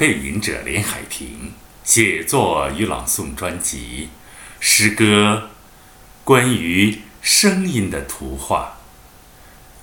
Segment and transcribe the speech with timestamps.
[0.00, 1.52] 背影者连海平
[1.84, 4.08] 写作与朗诵专辑
[4.58, 5.50] 诗歌
[6.24, 8.78] 关于声音的图画，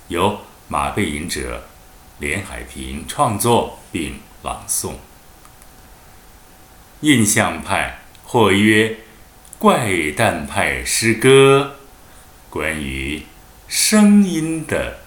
[0.08, 1.68] 由马背影者
[2.18, 4.94] 连海平创作并朗诵。
[7.02, 8.98] 印象派或曰
[9.56, 11.76] 怪诞派诗歌，
[12.50, 13.22] 关于
[13.68, 14.98] 声音的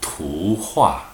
[0.00, 1.10] 图画。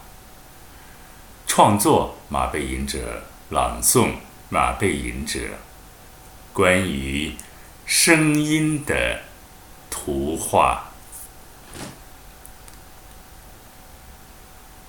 [1.49, 4.13] 创作马背吟者，朗诵
[4.49, 5.41] 马背吟者，
[6.53, 7.33] 关于
[7.85, 9.23] 声音的
[9.91, 10.93] 图画。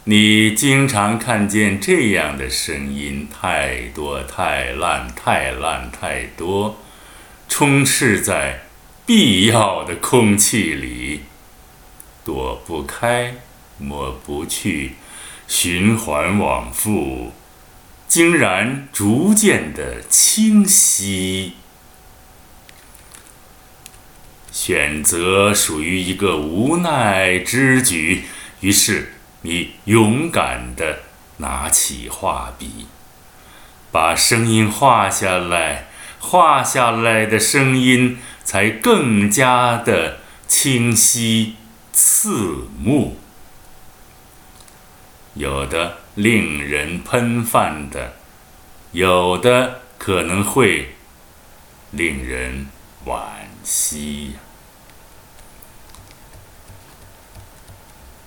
[0.04, 6.78] 你经常看见这样的声音，太多、太烂、太烂、太多，
[7.50, 8.62] 充斥在
[9.08, 11.22] 必要的空气里，
[12.24, 13.34] 躲不开，
[13.80, 14.94] 抹不去，
[15.48, 17.32] 循环往复，
[18.12, 21.54] 竟然逐渐的清晰。
[24.52, 28.26] 选择属于一个无奈之举，
[28.60, 29.14] 于是。
[29.44, 31.00] 你勇敢的
[31.38, 32.86] 拿起画笔，
[33.92, 35.88] 把声音画下来，
[36.20, 41.56] 画下来的声音才更加的清晰
[41.92, 43.18] 刺目。
[45.34, 48.14] 有的令人喷饭的，
[48.92, 50.96] 有的可能会
[51.92, 52.68] 令人
[53.06, 53.22] 惋
[53.64, 54.36] 惜。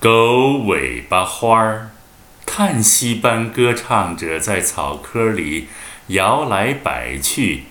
[0.01, 1.91] 狗尾巴花儿，
[2.45, 5.69] 叹息般歌唱着，在草窠里
[6.09, 7.65] 摇来摆去。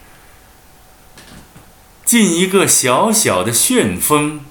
[2.06, 4.45] 进一个小小的旋风，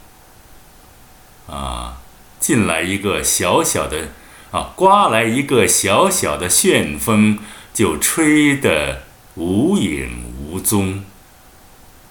[1.47, 1.99] 啊，
[2.41, 4.09] 进来一个小小的，
[4.53, 7.39] 啊，刮来一个小小的旋风，
[7.75, 9.03] 就吹得
[9.35, 11.05] 无影无踪。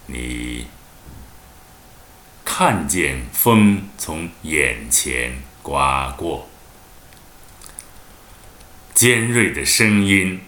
[0.07, 0.65] 你
[2.43, 5.41] 看见风从眼前。
[5.63, 6.49] 刮过，
[8.95, 10.41] 尖锐的声音，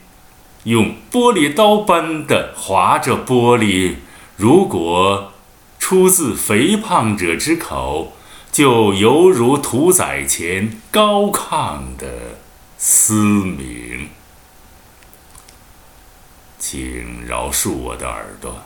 [0.63, 3.97] 用玻璃刀般的划着玻璃。
[4.35, 5.31] 如果
[5.77, 8.13] 出自肥胖者之口，
[8.53, 12.37] 就犹如屠宰前高亢的
[12.77, 14.09] 嘶鸣。
[16.59, 18.63] 请饶恕我的耳朵，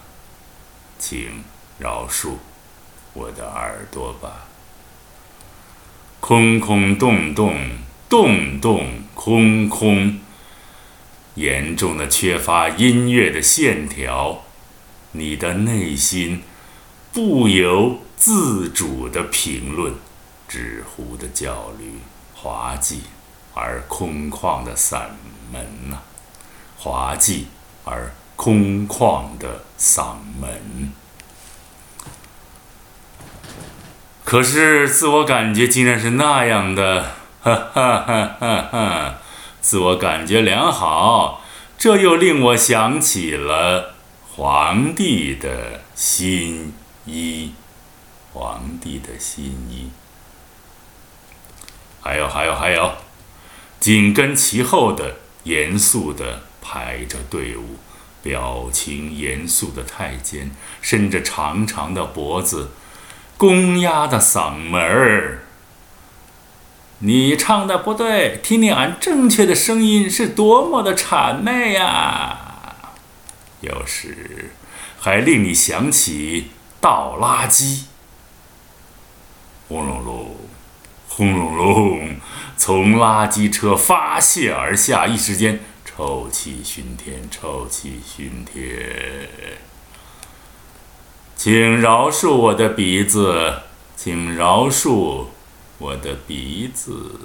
[1.00, 1.42] 请
[1.80, 2.34] 饶恕
[3.14, 4.48] 我的耳朵吧。
[6.20, 7.56] 空空洞洞，
[8.10, 10.20] 洞洞空空，
[11.36, 14.44] 严重的缺乏音乐的线条，
[15.14, 16.44] 你的内心
[17.14, 19.94] 不由自主的评论，
[20.48, 22.00] 纸糊的焦虑，
[22.34, 23.04] 滑稽
[23.54, 25.04] 而空旷的嗓
[25.52, 26.00] 门呐，
[26.78, 27.48] 滑稽
[27.86, 30.92] 而空旷的嗓门。
[34.26, 39.18] 可是自我感觉竟然是那样的，哈哈哈哈哈！
[39.62, 41.44] 自我感觉良好，
[41.78, 43.94] 这又令我想起了
[44.36, 46.74] 皇帝的新
[47.06, 47.54] 衣，
[48.38, 49.90] 皇帝的新衣。
[52.00, 52.94] 还有还有还有，
[53.80, 57.78] 紧跟其后的严肃的排着队伍，
[58.22, 62.70] 表情严肃的太监，伸着长长的脖子。
[63.38, 65.44] 公鸭的嗓门儿，
[67.00, 72.38] 你唱的不对，听听俺正确的声音是多么的谄媚呀！
[73.62, 74.52] 有时
[75.00, 77.86] 还令你想起倒垃圾，
[79.68, 80.36] 轰隆隆，
[81.10, 82.16] 轰隆隆，
[82.56, 89.28] 从垃圾车发泄而下，一时间臭气熏天，臭气熏天。
[91.36, 93.64] 请饶恕我的鼻子，
[93.98, 95.26] 请饶恕
[95.78, 97.20] 我的鼻子。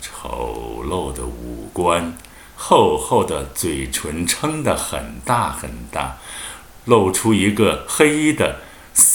[0.00, 2.16] 丑陋的五官，
[2.56, 6.18] 厚厚的嘴唇撑得很大很大，
[6.84, 8.56] 露出一个黑的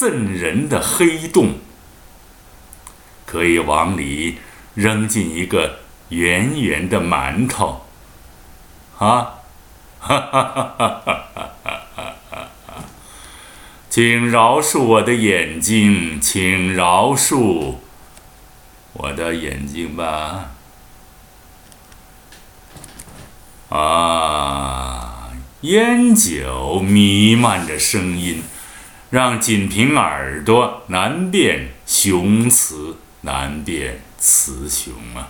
[0.03, 1.59] 渗人的黑洞，
[3.25, 4.39] 可以往里
[4.73, 5.79] 扔进一个
[6.09, 7.85] 圆圆的馒头。
[8.97, 9.39] 啊，
[10.01, 11.23] 哈哈哈哈
[11.63, 12.47] 哈哈！
[13.89, 17.75] 请饶恕我的眼睛，请饶恕
[18.91, 20.51] 我的眼睛吧。
[23.69, 25.29] 啊，
[25.61, 28.43] 烟酒弥漫着声音，
[29.13, 35.29] 让仅凭耳朵难辨雄雌，难辨雌雄啊！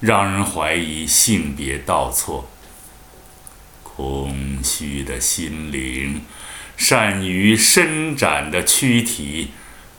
[0.00, 2.50] 让人怀疑性别倒错。
[3.82, 6.20] 空虚的心灵，
[6.76, 9.52] 善于伸展的躯体，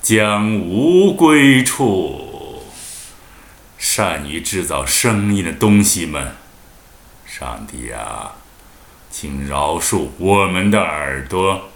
[0.04, 2.62] 将无归处。
[3.80, 6.36] 善于制造声音的东西们，
[7.26, 8.36] 上帝啊，
[9.10, 11.72] 请饶恕我们的耳朵，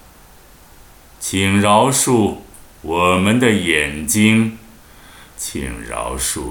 [1.21, 2.37] 请饶恕
[2.81, 4.57] 我们的眼睛，
[5.37, 6.41] 请饶恕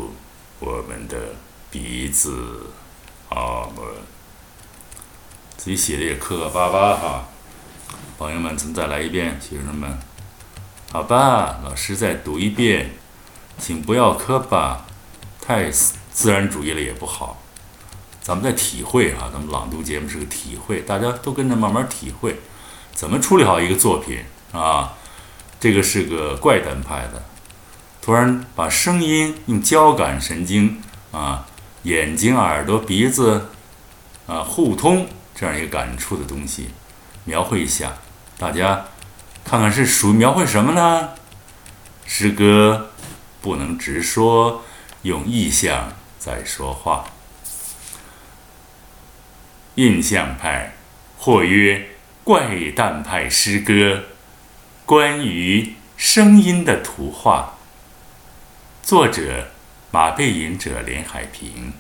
[0.61, 1.35] 我们的
[1.73, 2.67] 鼻子。
[3.31, 3.85] 阿门。
[5.57, 7.29] 自己写的也磕磕巴巴哈，
[8.17, 9.99] 朋友们，咱们再来一遍，学生们，
[10.93, 12.93] 好吧，老师再读一遍，
[13.59, 14.87] 请不要磕巴，
[15.41, 15.69] 太
[16.13, 17.43] 自然主义了也不好，
[18.23, 22.39] 咱们在体会哈，咱们朗读节目是个体会，大家都跟着慢慢体会，
[22.93, 24.21] 怎么处理好一个作品
[24.53, 24.95] 啊？
[25.59, 27.23] 这个是个怪诞派的，
[28.01, 30.81] 突然把声音用交感神经
[31.13, 31.47] 啊，
[31.83, 33.51] 眼睛、耳朵、鼻子
[34.27, 35.07] 啊互通。
[35.35, 36.69] 这样一个感触的东西，
[37.25, 37.95] 描绘一下，
[38.37, 38.85] 大家
[39.43, 41.11] 看看是属描绘什么呢？
[42.05, 42.91] 诗歌
[43.41, 44.63] 不能直说，
[45.03, 47.07] 用意象在说话。
[49.77, 50.75] 印象派
[51.17, 51.89] 或曰
[52.23, 54.05] 怪诞派诗歌，
[54.91, 57.55] 关于声音的图画。
[58.83, 59.53] 作者：
[59.93, 61.75] 马背吟者连海平，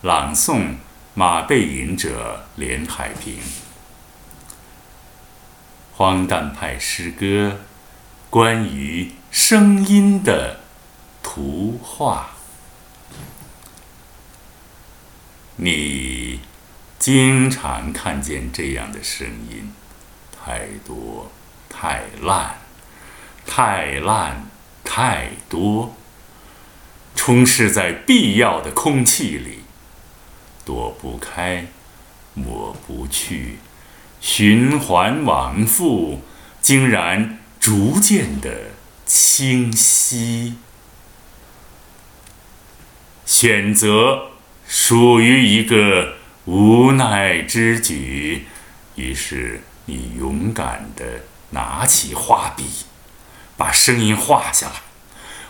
[0.00, 0.76] 朗诵。
[1.12, 3.36] 马背吟者连海平，
[5.92, 7.58] 荒诞派诗歌，
[8.30, 10.60] 关于声音的
[11.22, 12.30] 图画。
[15.56, 16.40] 你
[16.98, 19.74] 经常看见这样的声音，
[20.32, 21.30] 太多，
[21.76, 22.58] 太烂，
[23.44, 24.48] 太烂，
[24.84, 25.94] 太多，
[27.16, 29.60] 充斥在必要的空气里。
[30.64, 31.66] 躲不开，
[32.32, 33.58] 抹不去，
[34.20, 36.22] 循环往复，
[36.62, 38.70] 竟然逐渐的
[39.04, 40.54] 清晰。
[43.26, 44.30] 选择
[44.66, 46.14] 属于一个
[46.46, 48.46] 无奈之举，
[48.94, 51.24] 于是你勇敢的
[51.54, 52.84] 拿起画笔，
[53.56, 54.74] 把声音画下来，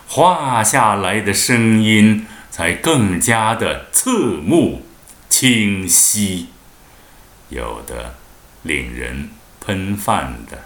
[0.07, 4.11] 画下来的声音才更加的侧
[4.41, 4.85] 目。
[5.27, 6.47] 清晰，
[7.49, 8.15] 有的
[8.63, 9.29] 令人
[9.59, 10.63] 喷饭的，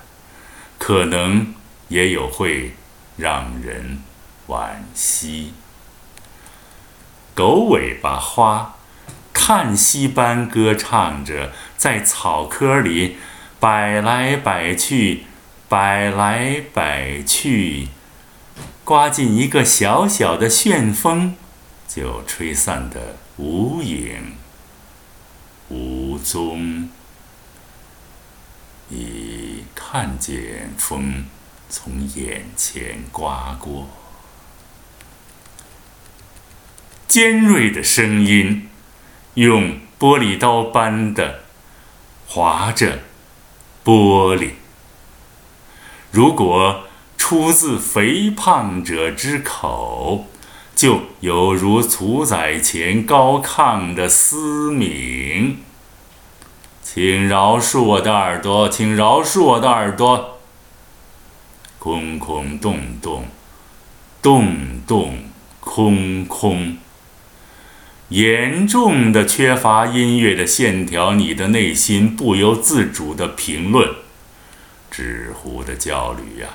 [0.78, 1.56] 可能
[1.88, 2.76] 也有会
[3.18, 4.04] 让人
[4.48, 5.54] 惋惜。
[7.34, 8.76] 狗尾巴花，
[9.34, 13.18] 叹息般歌唱着，在草窠里
[13.60, 15.24] 摆来摆去，
[15.70, 17.90] 摆来摆去，
[18.84, 21.36] 刮进一个小小的旋风，
[21.88, 24.34] 就吹散的无影。
[25.70, 26.90] 无踪，
[28.90, 31.26] 已看见风
[31.70, 33.88] 从眼前刮过，
[37.08, 38.68] 尖锐的声音
[39.36, 41.42] 用玻璃刀般的
[42.26, 43.02] 划着
[43.86, 44.54] 玻璃。
[46.12, 46.84] 如果
[47.18, 50.26] 出自肥胖者之口。
[50.76, 55.58] 就犹如屠宰前高亢的嘶鸣，
[56.82, 60.40] 请饶恕我的耳朵，请饶恕我的耳朵。
[61.80, 63.26] 空空洞洞，
[64.22, 65.18] 洞洞
[65.60, 66.78] 空空，
[68.08, 73.90] 严重的缺乏音乐的线条，你的内心不由自主的评论，
[75.00, 76.50] 纸糊的焦虑呀，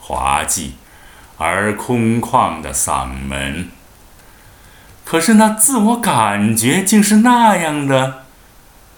[0.00, 0.76] 滑稽。
[1.36, 3.70] 而空旷的嗓门，
[5.06, 8.24] 可是那自我感觉竟是那样的，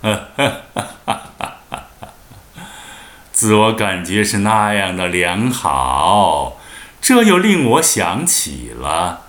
[3.32, 6.56] 自我感觉是那样的良好，
[7.00, 9.22] 这又令我想起了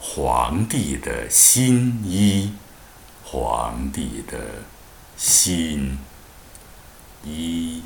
[0.00, 2.52] 皇帝的新衣，
[3.22, 4.36] 皇帝的
[5.16, 5.98] 新
[7.22, 7.84] 衣，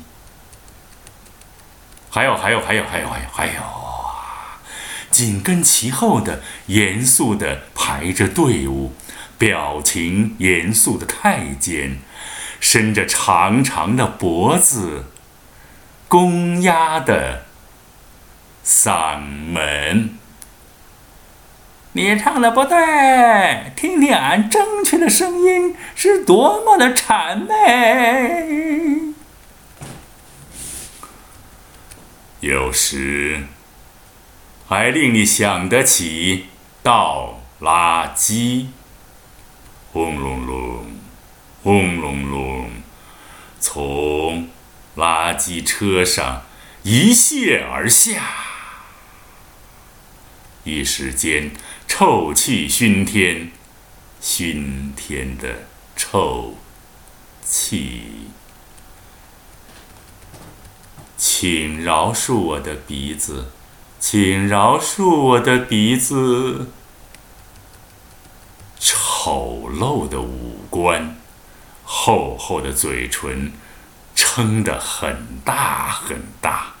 [2.11, 3.53] 还有还有还有还有还有还有。
[5.09, 8.93] 紧跟其后的严肃的排着队伍，
[9.37, 11.99] 表情严肃的太监，
[12.59, 15.05] 伸着长长的脖子，
[16.07, 17.45] 公鸭的
[18.65, 20.17] 嗓门。
[21.93, 29.10] 你唱的不对，听听俺正确的声音是多么的谄媚。
[32.41, 33.45] 有时。
[34.67, 36.45] 还令你想得起
[36.81, 38.67] 倒垃圾，
[39.91, 40.85] 轰隆隆，
[41.61, 42.71] 轰隆隆，
[43.59, 44.47] 从
[44.95, 46.43] 垃圾车上
[46.83, 48.23] 一泻而下，
[50.63, 51.51] 一时间
[51.85, 53.51] 臭气熏天，
[54.21, 55.67] 熏天的
[55.97, 56.55] 臭
[57.43, 58.29] 气。
[61.41, 63.47] 请饶恕我的鼻子，
[63.99, 66.67] 请饶恕我的鼻子。
[68.77, 71.17] 丑陋的五官，
[71.83, 73.51] 厚厚的嘴唇，
[74.13, 76.73] 撑得很大很大，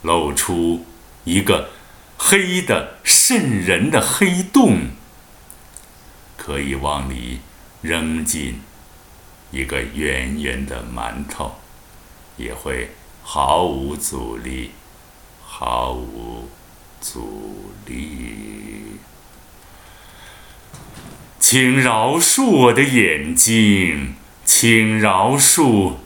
[0.00, 0.86] 露出
[1.24, 1.68] 一个
[2.16, 4.86] 黑的渗人的黑洞，
[6.38, 7.40] 可以往里
[7.82, 8.62] 扔进
[9.50, 11.56] 一个圆圆的馒头，
[12.38, 12.90] 也会
[13.30, 14.70] 毫无阻力，
[15.44, 16.48] 毫无
[16.98, 18.96] 阻力。
[21.38, 24.14] 请饶恕我的眼睛，
[24.46, 25.96] 请饶恕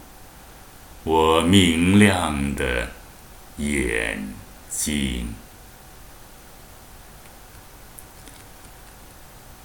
[1.04, 2.90] 我明亮的
[3.58, 4.34] 眼
[4.68, 5.32] 睛。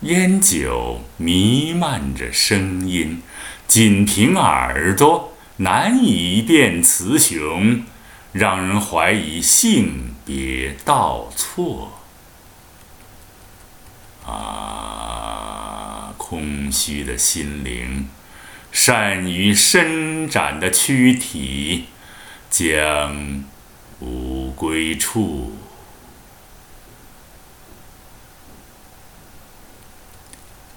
[0.01, 3.23] 烟酒弥漫着声音，
[3.67, 7.83] 仅凭耳朵难以辨雌雄，
[8.31, 11.99] 让人怀疑性别倒错。
[14.25, 18.07] 啊，空虚的心灵，
[18.71, 21.85] 善于伸展的躯体，
[22.49, 23.43] 将
[23.99, 25.57] 无归处。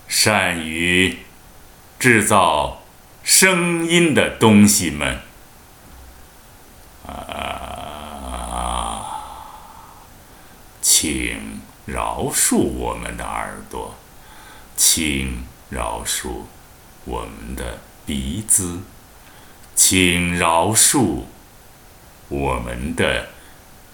[0.07, 1.19] 善于
[1.99, 2.80] 制造
[3.23, 5.21] 声音的东西们，
[7.07, 7.17] 啊，
[10.81, 11.61] 请。
[11.87, 13.97] 饶恕我们的耳朵，
[14.77, 16.43] 请饶恕
[17.05, 18.83] 我们的鼻子，
[19.75, 21.25] 请饶恕
[22.29, 23.31] 我们的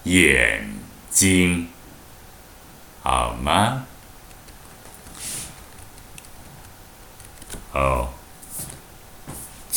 [0.03, 0.75] 眼
[1.09, 1.69] 睛，
[3.01, 3.87] 好吗？
[7.71, 8.13] 哦，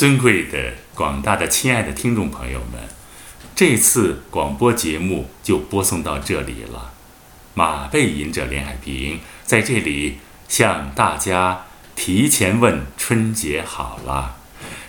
[0.00, 2.88] 尊贵的、广大的、亲爱的听众朋友们，
[3.54, 6.95] 这次广播节目就播送到这里了。
[7.52, 10.16] 马背吟者连海平在这里
[10.49, 14.38] 向大家提前问春节好了，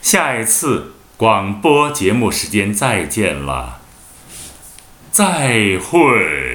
[0.02, 3.82] 下一次广播节目时间再见了，
[5.12, 6.51] 再会。